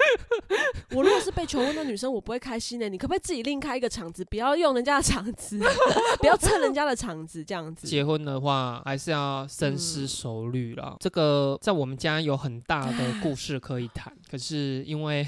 [0.95, 2.89] 我如果是被求婚的女生，我不会开心的。
[2.89, 5.59] 你可不可以自己另开一个场子，不要用人家的场子，
[6.21, 7.89] 不要蹭人家的场子，这样子。
[7.89, 10.97] 结婚的话，还是要深思熟虑了。
[11.01, 15.27] 这个在我们家有很大的故事可以谈，可是因为。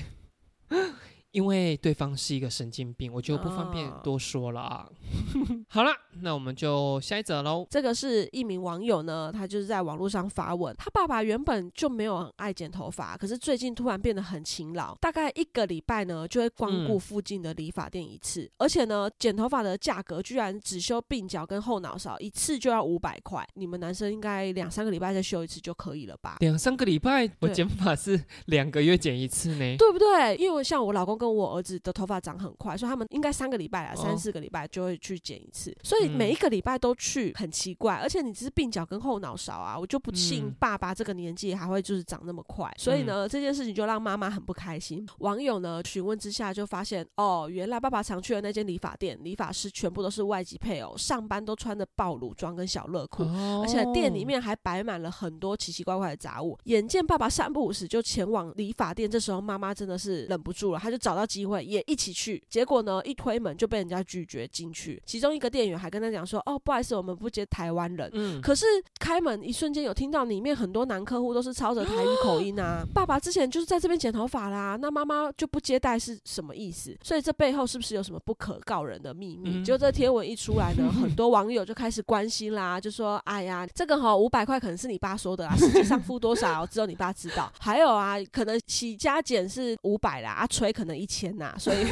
[1.36, 4.88] 因为对方是一个神经病，我就不方便多说了啊。
[5.68, 5.90] 好了，
[6.22, 7.66] 那我们就下一则喽。
[7.68, 23.46] 这个是一名网友呢，他就是在网络上发文，他爸爸原本就没有很爱剪头发，可是最近突然变得很勤劳，大概一个礼拜呢就会光顾附近的理发店一次，而且呢剪头发的价格居然只修鬓角跟后脑勺一次就要五百块。
[23.56, 26.38] 你们男生应该两三个礼拜再修一次就可以了吧？
[26.40, 30.34] 两三个礼拜，我剪发是两个月剪一次呢，对不对？
[30.36, 35.76] 因为像我老公跟我儿子的头发长很快，所以他们应该三个礼拜啊，三四个礼拜就会去剪一次。
[35.82, 37.96] 所以每一个礼拜都去，很奇怪。
[37.96, 42.72] 而且你只是鬓角跟后脑勺啊，我就不信爸爸这个年纪还会就是长那么快。
[42.78, 45.06] 所以呢，这件事情就让妈妈很不开心。
[45.18, 53.22] 网友呢询问之下就发现，哦，原来爸爸常去的那间理发店，理发师全部都是外籍配偶，上班都穿着暴露装跟小乐裤，
[53.62, 56.58] 而且店里面还摆满了很多奇奇怪怪的杂物。
[56.64, 61.64] 眼见爸爸三不五时就前往理发店，这时候妈妈真的是忍不住了，她就找到机会。
[61.64, 65.00] 也一起去，结果呢，一推门就被人家拒绝进去。
[65.06, 68.66] 其中一个店员还跟他讲说：“哦，不好意思，我们不接台湾人。”嗯，可是
[68.98, 72.84] 开门一瞬间，有听到里面很多男客户都是操着台语口音啊。
[72.92, 76.96] 爸爸之前就是在这边剪头发啦，那妈妈就不接待是什么意思？
[77.02, 79.64] 所以这背后是不是有什么不可告人的秘密？
[79.64, 87.52] 就这贴文一出来呢， 很多网友就开始关心啦，就说：“哎呀，这个哈五百块可能是你爸说的啊， 实际上付多少只有你爸知道。
[87.58, 91.86] 还有啊，可能洗加减是五百啦，啊吹可能一千呐。”所以。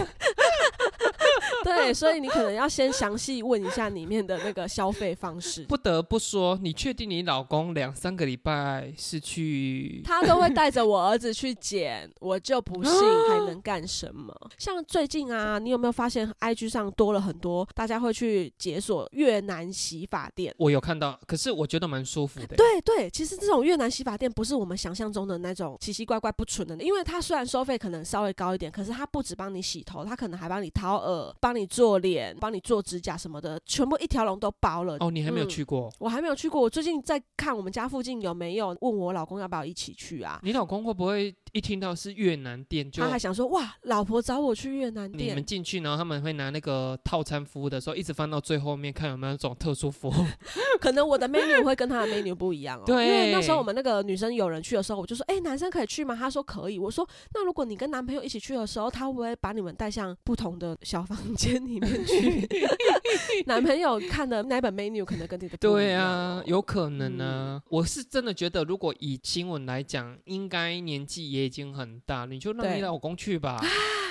[1.73, 5.65] 对，所以你可能要先详细问一下里面的那个消费方式。
[5.69, 10.03] 不得不说，你确定你老公两三个礼拜是去？
[10.05, 12.93] 他都会带着我儿子去剪，我就不信
[13.29, 14.35] 还能干什么？
[14.59, 20.55] 像最近啊，你有没有发现 IG 上多了很多大家会去解锁越南洗发店？
[20.59, 22.57] 我有看到，可是我觉得蛮舒服的。
[22.57, 34.97] 对对，其实这种越南洗发店不是我们想象中的那种奇奇怪怪不纯的，因为它虽然收费可能稍微高一点，可是它不止帮你洗头，它可能还帮你掏耳、帮你做脸、帮你做指甲什么的，全部一条龙都包了。
[35.01, 35.93] 哦，你还没有嗯去过？
[35.99, 40.41] 我还没有去过，我最近在看我们家附近有没有，问我老公要不要一起去啊？
[40.43, 50.13] 你老公会不会一听到是越南店就他还想说哇，老婆找我去越南店你们，进去，然后他们会拿那个套餐服务的时候，一直翻到最后面看有没有那种特殊服务。
[50.81, 52.83] 可能我的 menu 会跟他的 menu 不一样哦。
[52.85, 56.17] 对因为那时候我们那个女生有人去的时候，我就说，哎、男生可以去吗？
[56.17, 56.77] 他说可以。
[56.77, 62.49] 我说，那如果你跟男朋友一起去的时候，他会不会把你们带向不同的小房间里面去？
[63.47, 67.63] 男朋友看的那本 menu 可能跟你的对啊哦，有可能啊。
[67.69, 73.61] 我是真的觉得，如果以新闻来讲，应该年纪也已经很大，你就让你老公去吧。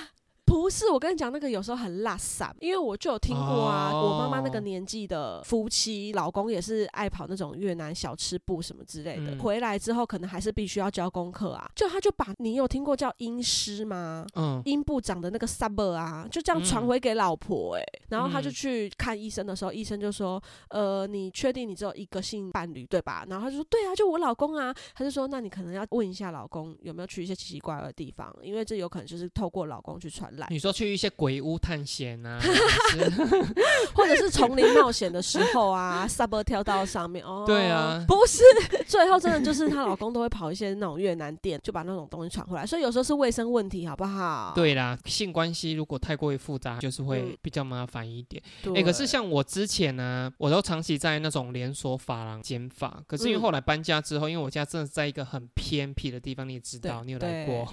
[0.54, 11.68] 不是，我跟你讲，那个有时候很拉散，因为我就有听过啊，哦我妈妈那个年纪的夫妻，老公也是爱跑那种越南小吃部什么之类的，嗯回来之后可能还是必须要交功课啊。
[11.76, 14.28] 就他就把你有听过叫阴师吗？
[14.36, 23.26] 嗯，阴部长的那个 sub 啊，就这样传回给老婆哎、然后他就嗯去看医生的时候，医生就说，呃，你确定你只有一个性伴侣对吧？
[23.28, 24.72] 然后他就说，对啊，就我老公啊。
[24.94, 30.43] 他就说，那你可能要问一下老公有没有去一些奇奇怪怪的地方，因为这有可能就是透过老公去传染。
[30.50, 32.40] 你说去一些鬼屋探险啊，
[33.94, 37.44] 或者是丛林冒险的时候啊， sub 跳到上面哦。
[37.46, 38.04] 对啊。
[38.08, 38.44] 不是，
[38.88, 44.52] 最后真的就是她老公都会跑一些那种越南店，就把那种东西传回来，所以有时候是卫生问题，好不好？
[44.56, 47.38] 对啦，性关系如果太过于复杂，就是会嗯。
[47.42, 48.42] 比较麻烦一点。
[48.62, 53.42] 对，哎、可是像我之前呢，我都长期在那种连锁发廊剪发，可是因为嗯。
[53.42, 57.68] 后来搬家之后，因为我家真的在一个很偏僻的地方，你也知道，你有来过，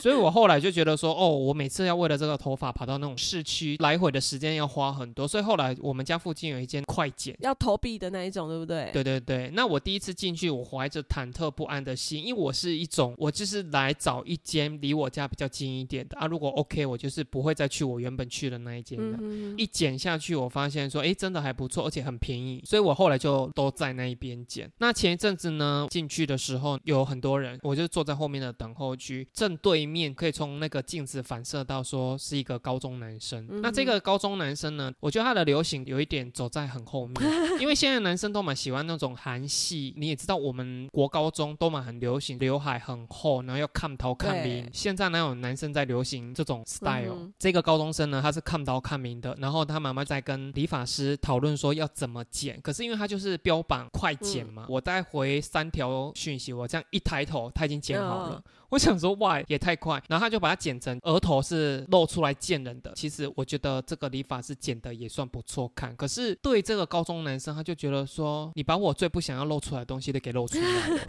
[0.00, 7.36] 所以我后来就觉得说，哦，我每次要为了这个头发跑到那种市区，来回的时间要花很多，所以后来我们家附近有一间快剪。
[7.40, 8.90] 要投币的那一种，对不对？
[8.92, 16.26] 对对对，那我第一次进去，我怀着忐忑不安的心，因为我是一种，我就是来找一间离我家比较近一点的啊。
[16.26, 19.18] 如果 OK，我就是不会再去我原本去的那一间的。
[19.20, 24.70] 嗯，一剪下去，我发现说，哎，真的还不错，而且很便宜，所以我后来就都在那一边剪。
[24.78, 33.46] 那前一阵子呢，进去的时候有很多人，我就坐在后面的等候区，正对面可以从那个镜子反射到说是一个高中男生。
[33.50, 37.16] 嗯那这个高中男生呢，我觉得他的流行有一点走在很后面，
[37.60, 44.70] 因为现在男生都蛮喜欢那种韩系，你也知道我们国高中都蛮很流行，刘海很厚，然后要看头看对明。
[44.72, 58.42] 现在哪有男生在流行这种 style？、这个高中生呢，他是看刀看明的，然后他妈妈在跟理发师讨论说要怎么剪，可是因为他就是标榜快剪嘛，我再回三条讯息，我这样一抬头，他已经剪好了。
[58.70, 60.02] 我想说，哇，也太快！
[60.08, 62.92] 然后他就把它剪成额头是露出来见人的。
[62.94, 65.96] 其实我觉得这个理发师剪的也算不错看。
[65.96, 71.00] 可是对这个高中男生，他就觉得说，你把我最不想要露出来的东西都给露出来了。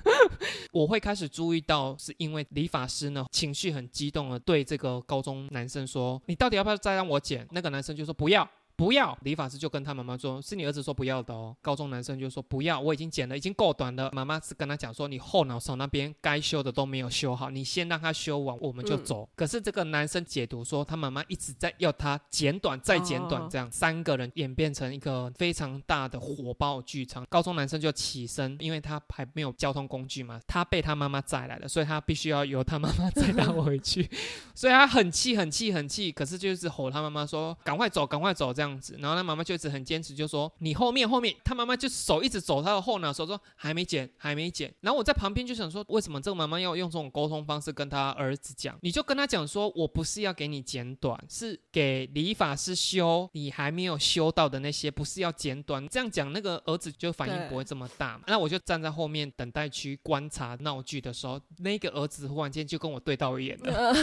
[0.72, 19.28] 我会开始注意到，是因为理发师呢情绪很激动的对这个高中男生说：“你到底要不要再让我剪？”那个男生就说：“不要。”不要，理发师就跟他妈妈说：“是你儿子说不要的哦。”高中男生就说：“不要，我已经剪了，已经够短了。”妈妈是跟他讲说：“你后脑勺那边该修的都没有修好，你先让他修完，我们就嗯走。
[19.36, 27.24] 可是这个男生解读说，他妈妈一直在要他剪短，再剪短哦，这样三个人演变成一个非常大的火爆剧场。
[27.30, 34.10] 高中男生就起身，因为他还没有交通工具嘛，他被他妈妈载来了，所以他必须要由他妈妈载他回去，
[34.52, 48.78] 所以他很气、很气、很气，可是就是吼他妈妈说：“赶快走，赶快走！”这样子，然后他妈妈就一直很坚持，就说：“你后面，后面。”他妈妈就手一直走他的后脑勺，说：“还没剪，还没剪。”然后我在旁边就想说，为什么这个妈妈要用这种沟通方式跟他儿子讲？
[48.82, 58.24] 你就跟他讲说：“我不是要给你剪短，是给理发师修你还没有修到的那些，不是要剪短。”这样讲，那个儿子就反应不会这么大嘛。
[58.26, 63.94] 那我就站在后面等待区观察闹剧的时候，那个儿子忽然间就跟我对到眼了。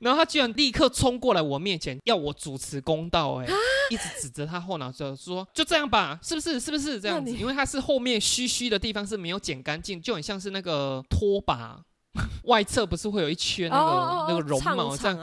[0.00, 3.54] 呃然后他居然立刻冲过来我面前，要我主持公道、哎，啊
[3.90, 6.60] 一直指着他后脑勺说：“就这样吧，是不是？
[6.60, 7.32] 是不是这样子？
[7.32, 11.80] 因为他是后面虚虚的地方是没有剪干净，就很像是那个拖把。
[12.44, 15.16] 外侧不是会有一圈那个、哦那个绒毛这样。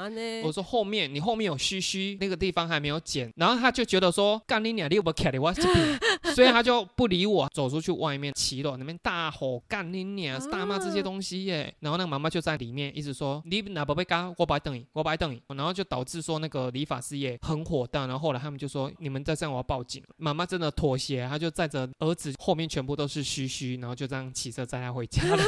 [0.44, 6.00] 我说后面你后面有须须，那个地方还没有剪，然后他就觉得说干你娘，你有没有卡的我这边，
[6.36, 11.74] 所以他就不理我，走出去外面骑楼那边大吼干你娘，大骂这些东西耶。
[11.80, 20.04] 然后那个妈妈就在里面一直说你哪不被干，我白等你，我白等你，然后就导致说那个理发师也很火大，然后后来他们就说你们再这样我要报警。
[20.18, 25.44] 妈妈真的妥协，她就载着儿子后面全部都是须须，然后就这样骑车载他回家了。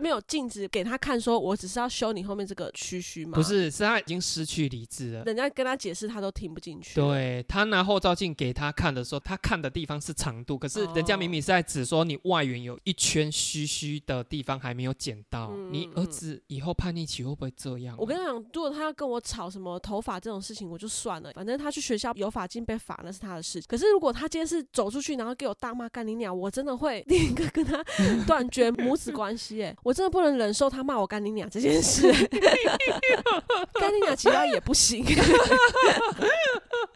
[0.00, 3.32] 没有镜子给他看，说我只是要修你后面这个须须吗？
[3.34, 5.24] 不，是，是他已经失去理智了。
[5.24, 15.50] 人家跟他解释，他都听不进去。，对他拿后照镜给他看的时候，他看的地方是长度，可是人家明明是在指说你外缘有一圈虚虚的地方还没有剪到。
[15.52, 17.94] 嗯你儿子以后叛逆期会不会这样？
[17.98, 23.62] 我跟他讲，如果他要跟我吵什么头发这种事情，我就算了，反正他去学校有法镜被罚那是他的事。
[23.68, 27.84] 可是如果他今天是走出去，然后给我大骂干你娘，我真的会立刻跟他
[28.26, 29.62] 断绝母子关系。
[29.62, 32.10] 哎， 我真的不能忍受他骂我干你娘这件事。
[33.78, 35.04] 干你娘其他也不行，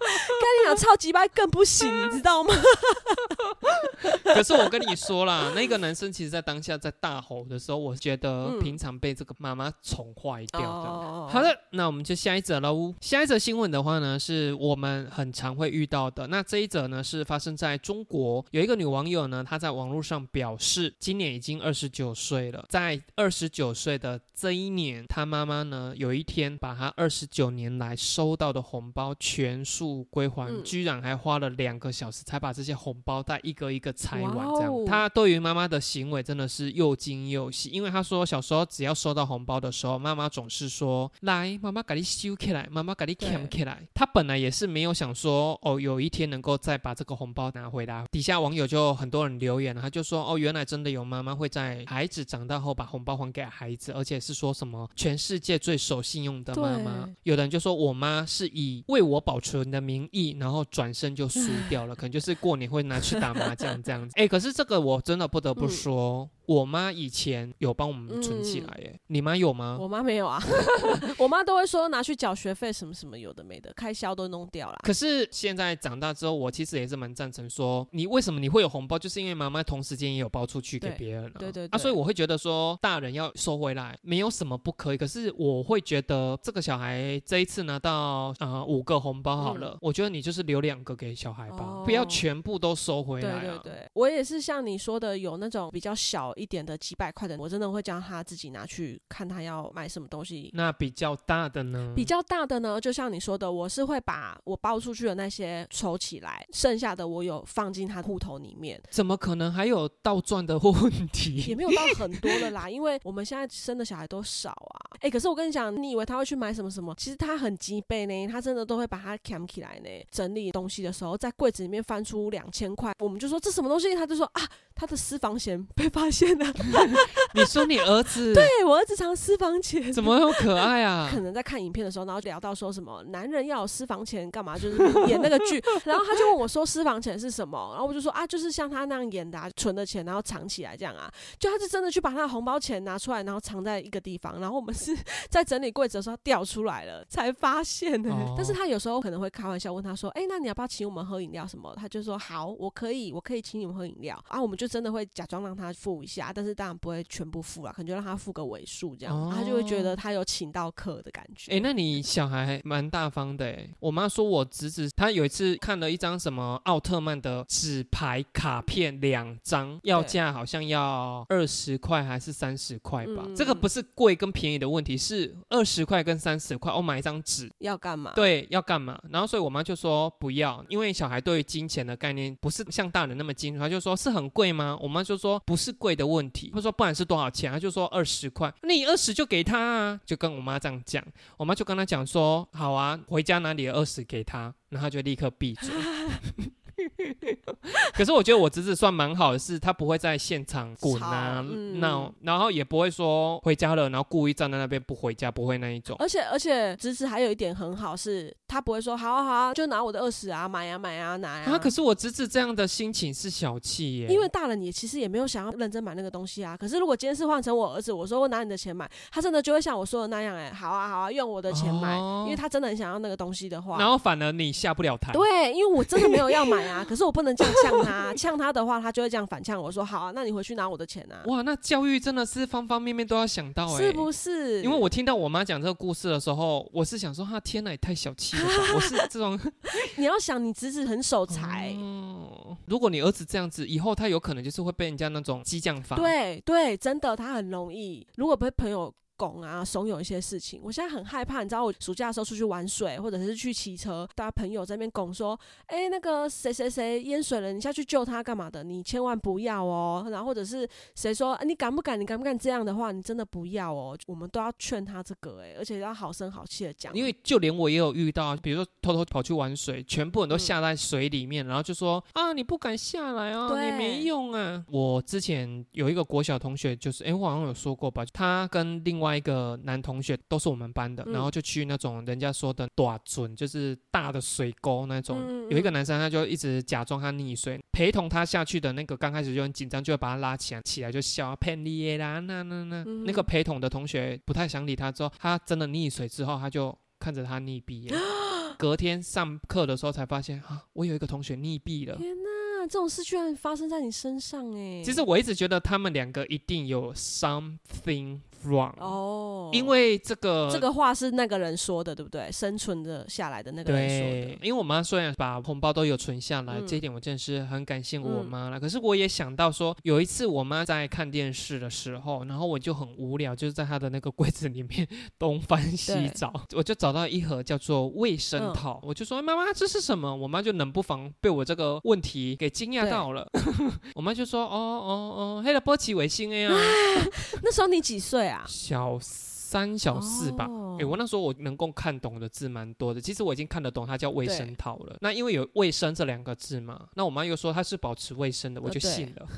[0.40, 2.54] 干你讲超级掰更不行，你知道吗？
[4.22, 10.66] 可是我跟你说啦，那个男生其实在当下在大吼的时候，我觉得嗯平常被这个妈妈宠坏掉的。
[10.66, 12.94] 哦好，的，那我们就下一则喽。
[13.00, 16.26] 下一则新闻的话呢，是我们很常会遇到的。
[16.26, 34.34] 那这一则呢，是发生在中国，有一个女网友呢，她在网络上表示，今年已经二十九岁了，在二十九岁的这一年，她妈妈呢，有一天把她二十九年来收到的红包全数归还，嗯居然还花了两个小时才把这些红包袋一个一个拆完。
[34.56, 43.82] 这样，哦她对于妈妈的行为真的是又惊又喜，因为他说小时候只要收到红包的时候，妈妈总是说来，妈妈给你收起来，妈妈给你捡起来。
[43.94, 48.04] 他本来也是没有想说哦，有一天能够再把这个红包拿回来。
[48.10, 57.08] 底下网友就很多人留言了，他就说哦，原来真的有妈妈会在孩子长大后把红包还给孩子，而且是说什么全世界最守信用的妈妈。
[57.24, 64.14] 有的人就说我妈是以为我保存的名义，然后转身就输掉了，可能就是过年会拿去打麻将这样子。
[64.16, 69.78] 哎，可是这个我真的不得不嗯说，我妈以前有帮我们存起来，耶，你妈有吗？
[69.80, 70.40] 我妈没有啊，
[71.18, 74.78] 我妈都会说拿去缴学费什么什么有的没的，开销都弄掉了。
[74.82, 84.96] 可是现在长大之后，我其实也是蛮赞成说，你为什么你会有红包，就是因为妈妈同时间也有包出去给别人、了，啊，对对啊所以我会觉得说，大人要收回来，没有什么不可以。
[84.96, 93.60] 可是我会觉得这个小孩这一次拿到呃五个红包好了，我觉得你就是留两个给小孩吧，不要全部都收回来啊。
[93.62, 100.50] 对对对，我也是像你说的，有那种比较小一点的几百块的，我真的会叫他自己拿去看他要买什么东西。
[100.54, 101.92] 那比较大的呢？
[101.94, 111.54] 比较大的呢，就像你说的，我是会把我包出去的那些抽起来，剩下的我有放进他户头里面，怎么可能还有倒赚的问题也？
[111.54, 114.98] 没有到很多的啦，因为我们现在生的小孩都少啊。
[115.00, 116.94] 哎、可是我跟你讲，你以为他会去买什么什么？
[116.96, 119.88] 其实他很鸡备呢，他真的都会把它扛起来呢。
[120.10, 124.42] 整理东西的时候，在柜子里面翻出两千块，我们就说这什么东西，他就说啊，
[124.74, 126.46] 他的私房钱被发现了。
[127.34, 129.92] 你说你儿子 对我儿子藏私房钱。
[129.92, 131.20] 怎么那么可爱啊 可？
[131.20, 134.76] 能在看影片的时候，然后聊到说什么男人要有私房钱干嘛，就是
[135.08, 144.94] 演那个剧，然后他就问我说私房钱是什么，然后我就说啊，就是像他那样演的、啊，存的钱然后藏起来这样啊，就他是真的去把他的红包钱拿出来，然后藏在一个地方，然后我们是
[145.30, 151.74] 在整理柜子的时候掉出来了才发现的、哦但是他有时候可能会开玩笑问他说，哎、那你要不要请我们喝饮料什么？
[151.76, 161.52] 他就说好，我可以，我可以请你们喝饮料啊，我们就真的会假装让他付一下，但是当然不会全部付了，可能就让他付个尾数这样，哦他就会觉得他有请到客的感觉。
[161.52, 163.68] 哎、那你小孩还蛮大方的哎。
[163.80, 173.24] 我妈说我侄子他有一次看了一张什么奥特曼的纸牌卡片两张，要价好像要二十块还是三十块吧。
[173.26, 177.50] 嗯这个不是贵跟便宜的问题，是二十块跟三十块，我买一张纸。
[177.58, 178.12] 要干嘛？
[178.14, 179.00] 对，要干嘛？
[179.10, 184.78] 然后所以我妈就说不要，因为小孩对于金钱的概念不是像大人那么清楚，她就说是很贵吗？
[184.80, 187.50] 我妈就说不是贵的问题，他说不然是多少钱？
[187.50, 191.04] 他就说二十块，那你二十就给他啊，就跟我妈这样讲，
[191.36, 195.70] 我妈就跟他讲说好啊，回家拿你的二十给他，然后他就立刻闭嘴。
[197.94, 205.96] 可是我觉得我侄子算蛮好的，是他不会在现场滚啊闹，然后也不会说回家了，然后故意站在那边不回家，不会那一种。
[205.98, 216.56] 而且而且，侄子还有一点很好是，他他不会说好啊好啊，就拿我的二十啊，买啊买啊拿呀、啊，可是我侄子这样的心情是小气耶，因为大人也其实也没有想要认真买那个东西啊。
[216.56, 223.76] 可是如果今天是换成我儿子，我说我拿你的钱买，他真的就会像我说的那样、哎，好啊好啊，用我的钱买，哦因为他真的很想要那个东西的话。
[223.76, 231.22] 然后反而你下不了台，对，因为我真的没有要买啊，可是我不能这样呛他，呛他的话，他就会这样反呛我说：“好啊，那你回去拿我的钱啊。
[231.26, 234.62] 哇，那教育真的是方方面面都要想到哎，是不是？
[234.62, 238.52] 因为我听到我妈讲这个故事的时候，我是想说，哈，天哪，也太小气了吧！
[238.74, 239.38] 我是这种
[239.96, 248.06] 你要想，你侄子很守财，哦，如果你儿子这样子，以后他有可能就是会被人家那种激将法。，对对，真的，他很容易。
[248.16, 251.42] 如果被朋友拱啊、怂恿一些事情，我现在很害怕。
[251.42, 258.64] 你知道，我暑假的时候出去玩水，或者是去骑车，大家朋友在那边拱说：“哎、那个谁谁谁淹水了，你下去救他干嘛的？
[258.64, 262.00] 你千万不要哦。”然后或者是谁说、啊你敢不敢？
[262.00, 263.96] 你敢不敢这样的话，你真的不要哦。
[264.06, 274.64] 我们都要劝他这个、哎，而且要好声好气的讲，因为就连我也有遇到，比如说偷偷跑去玩水，全部人都嗯下在水里面，然后就说啊，你不敢下来啊，对你没用啊。
[274.70, 285.48] 我之前有一个国小同学，就是哎，我好像有说过吧，他跟另外一个男同学都是我们班的，嗯然后就去那种人家说的大准，就是大的水沟那种。
[285.50, 297.94] 有一个男生他就一直假装他溺水，陪同他下去的那个刚开始就很紧张，就会把他拉起来，起来就笑啊骗你的啦，那那那、嗯那个陪同的同学不太想理他，之后他真的溺水之后，他就看着他溺毙耶。
[298.56, 301.96] 隔天上课的时候才发现啊，我有一个同学溺毙了。
[301.96, 302.30] 天哪，
[302.68, 304.82] 这种事居然发生在你身上哎！
[304.84, 312.30] 其实我一直觉得他们两个一定有 something wrong，、哦，因为这个这个话是那个人说的，对不对？
[312.30, 318.60] 生存的下来的那个人说对的，，因为我妈虽然把红包都有存下来，嗯这一点我真的是很感谢我嗯妈了。
[318.60, 324.86] 可是我也想到说，有一次我妈在看电视的时候，然后我就很无聊，就是在她的那个柜子里面
[325.18, 330.14] 东翻西 找，我就找到一盒叫做卫生嗯套，我就说妈妈这是什么？
[330.14, 333.28] 我妈就冷不防被我这个问题给惊讶到了，
[333.94, 336.50] 我妈就说哦哦哦，黑了波奇维星哎呀，
[337.42, 338.44] 那时候你几岁啊？
[338.48, 340.46] 小三小四吧。
[340.48, 344.96] 哦诶，我那时候我能够看懂的字蛮多的，其实我已经看得懂它叫卫生套了。
[345.00, 349.26] 那因为有卫生这两个字嘛，那我妈又说它是保持卫生的，我就信了。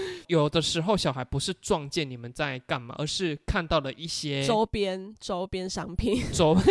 [0.28, 6.56] 有的时候小孩不是撞见你们在干嘛，而是看到了一些周边周边商品， 周。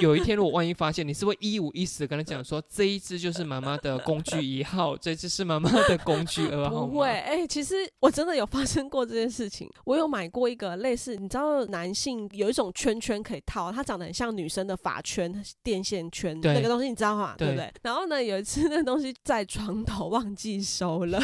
[0.00, 6.86] 有一天，如果万一发现，你是会一五一十的跟他讲说，这一只就是妈妈的工具一号，这只是妈妈的工具二号。
[6.86, 9.68] 不会，哎、其实我真的有发生过这件事情。
[9.84, 15.30] 我有买过一个类似，你知道男性有一种圈圈可以套，它长得很像女生的发圈、
[15.62, 17.34] 电线圈对那个东西，你知道吗？
[17.36, 17.72] 对不对对？
[17.82, 21.20] 然后呢，有一次那个东西在床头忘记收了，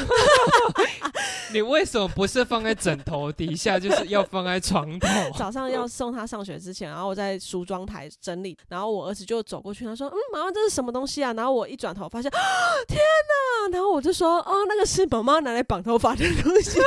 [1.53, 5.09] 你为什么不是放在枕头底下，就是要放在床头？
[5.39, 12.39] 早上要送他上学之前，然后我在梳妆台整理，然后我儿子就走过去，他说：“嗯，妈妈，这是什么东西啊？”然后我一转头发现，啊
[12.87, 13.73] 天哪！
[13.73, 16.79] 然后我就说：“哦，那个是妈妈拿来绑头发的东西。”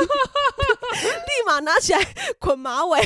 [1.00, 2.00] 立马拿起来
[2.38, 3.00] 捆马尾，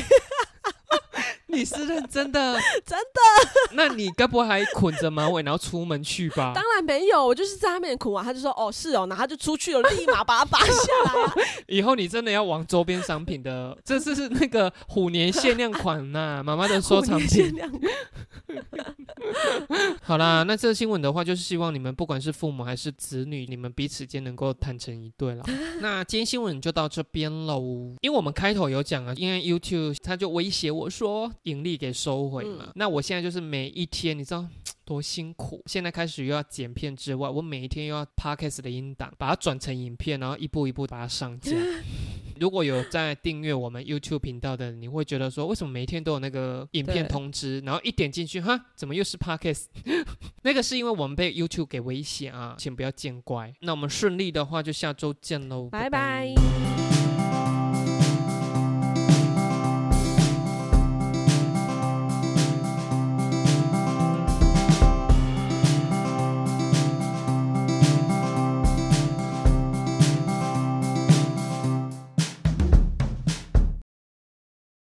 [1.55, 2.59] 你是认真的？
[2.85, 3.71] 真的？
[3.71, 6.51] 那你该不会还捆着马尾，然后出门去吧？
[6.53, 10.65] 当然没有，我就是在他面前捆完，他就说：“哦，是哦。”然后他就出去了，立马把它拔下
[11.05, 11.33] 来、啊。
[11.67, 17.55] 以后你真的要往周边商品的，这是是那个虎年限量款呐、妈妈的收藏限品。
[17.55, 17.71] 量
[20.03, 25.43] 好啦，那这个新闻的话，就是希望你们不管是父母还是子女，你们彼此间能够坦诚一对啦。
[25.79, 34.45] 那今天新闻就到这边喽，因为我们开头有讲啊，因为 YouTube 他就威胁我说盈利给收回嘛，嗯那我现在就是每一天，你知道。
[34.85, 35.63] 多辛苦！
[35.65, 41.57] 现在开始又要剪片之外，我每一天又要 podcast 的音档，把它转成影片，然后一步一步把它上架。
[42.39, 49.63] 如果有在订阅我们 YouTube 频道的，你会觉得说，为什么每一天都有那个影片通知，然后一点进去，哈，怎么又是 podcast？
[50.43, 53.55] 那个是因为我们被 YouTube 给威胁啊，请不要见怪。
[53.61, 56.84] 那我们顺利的话，就下周见喽，拜拜。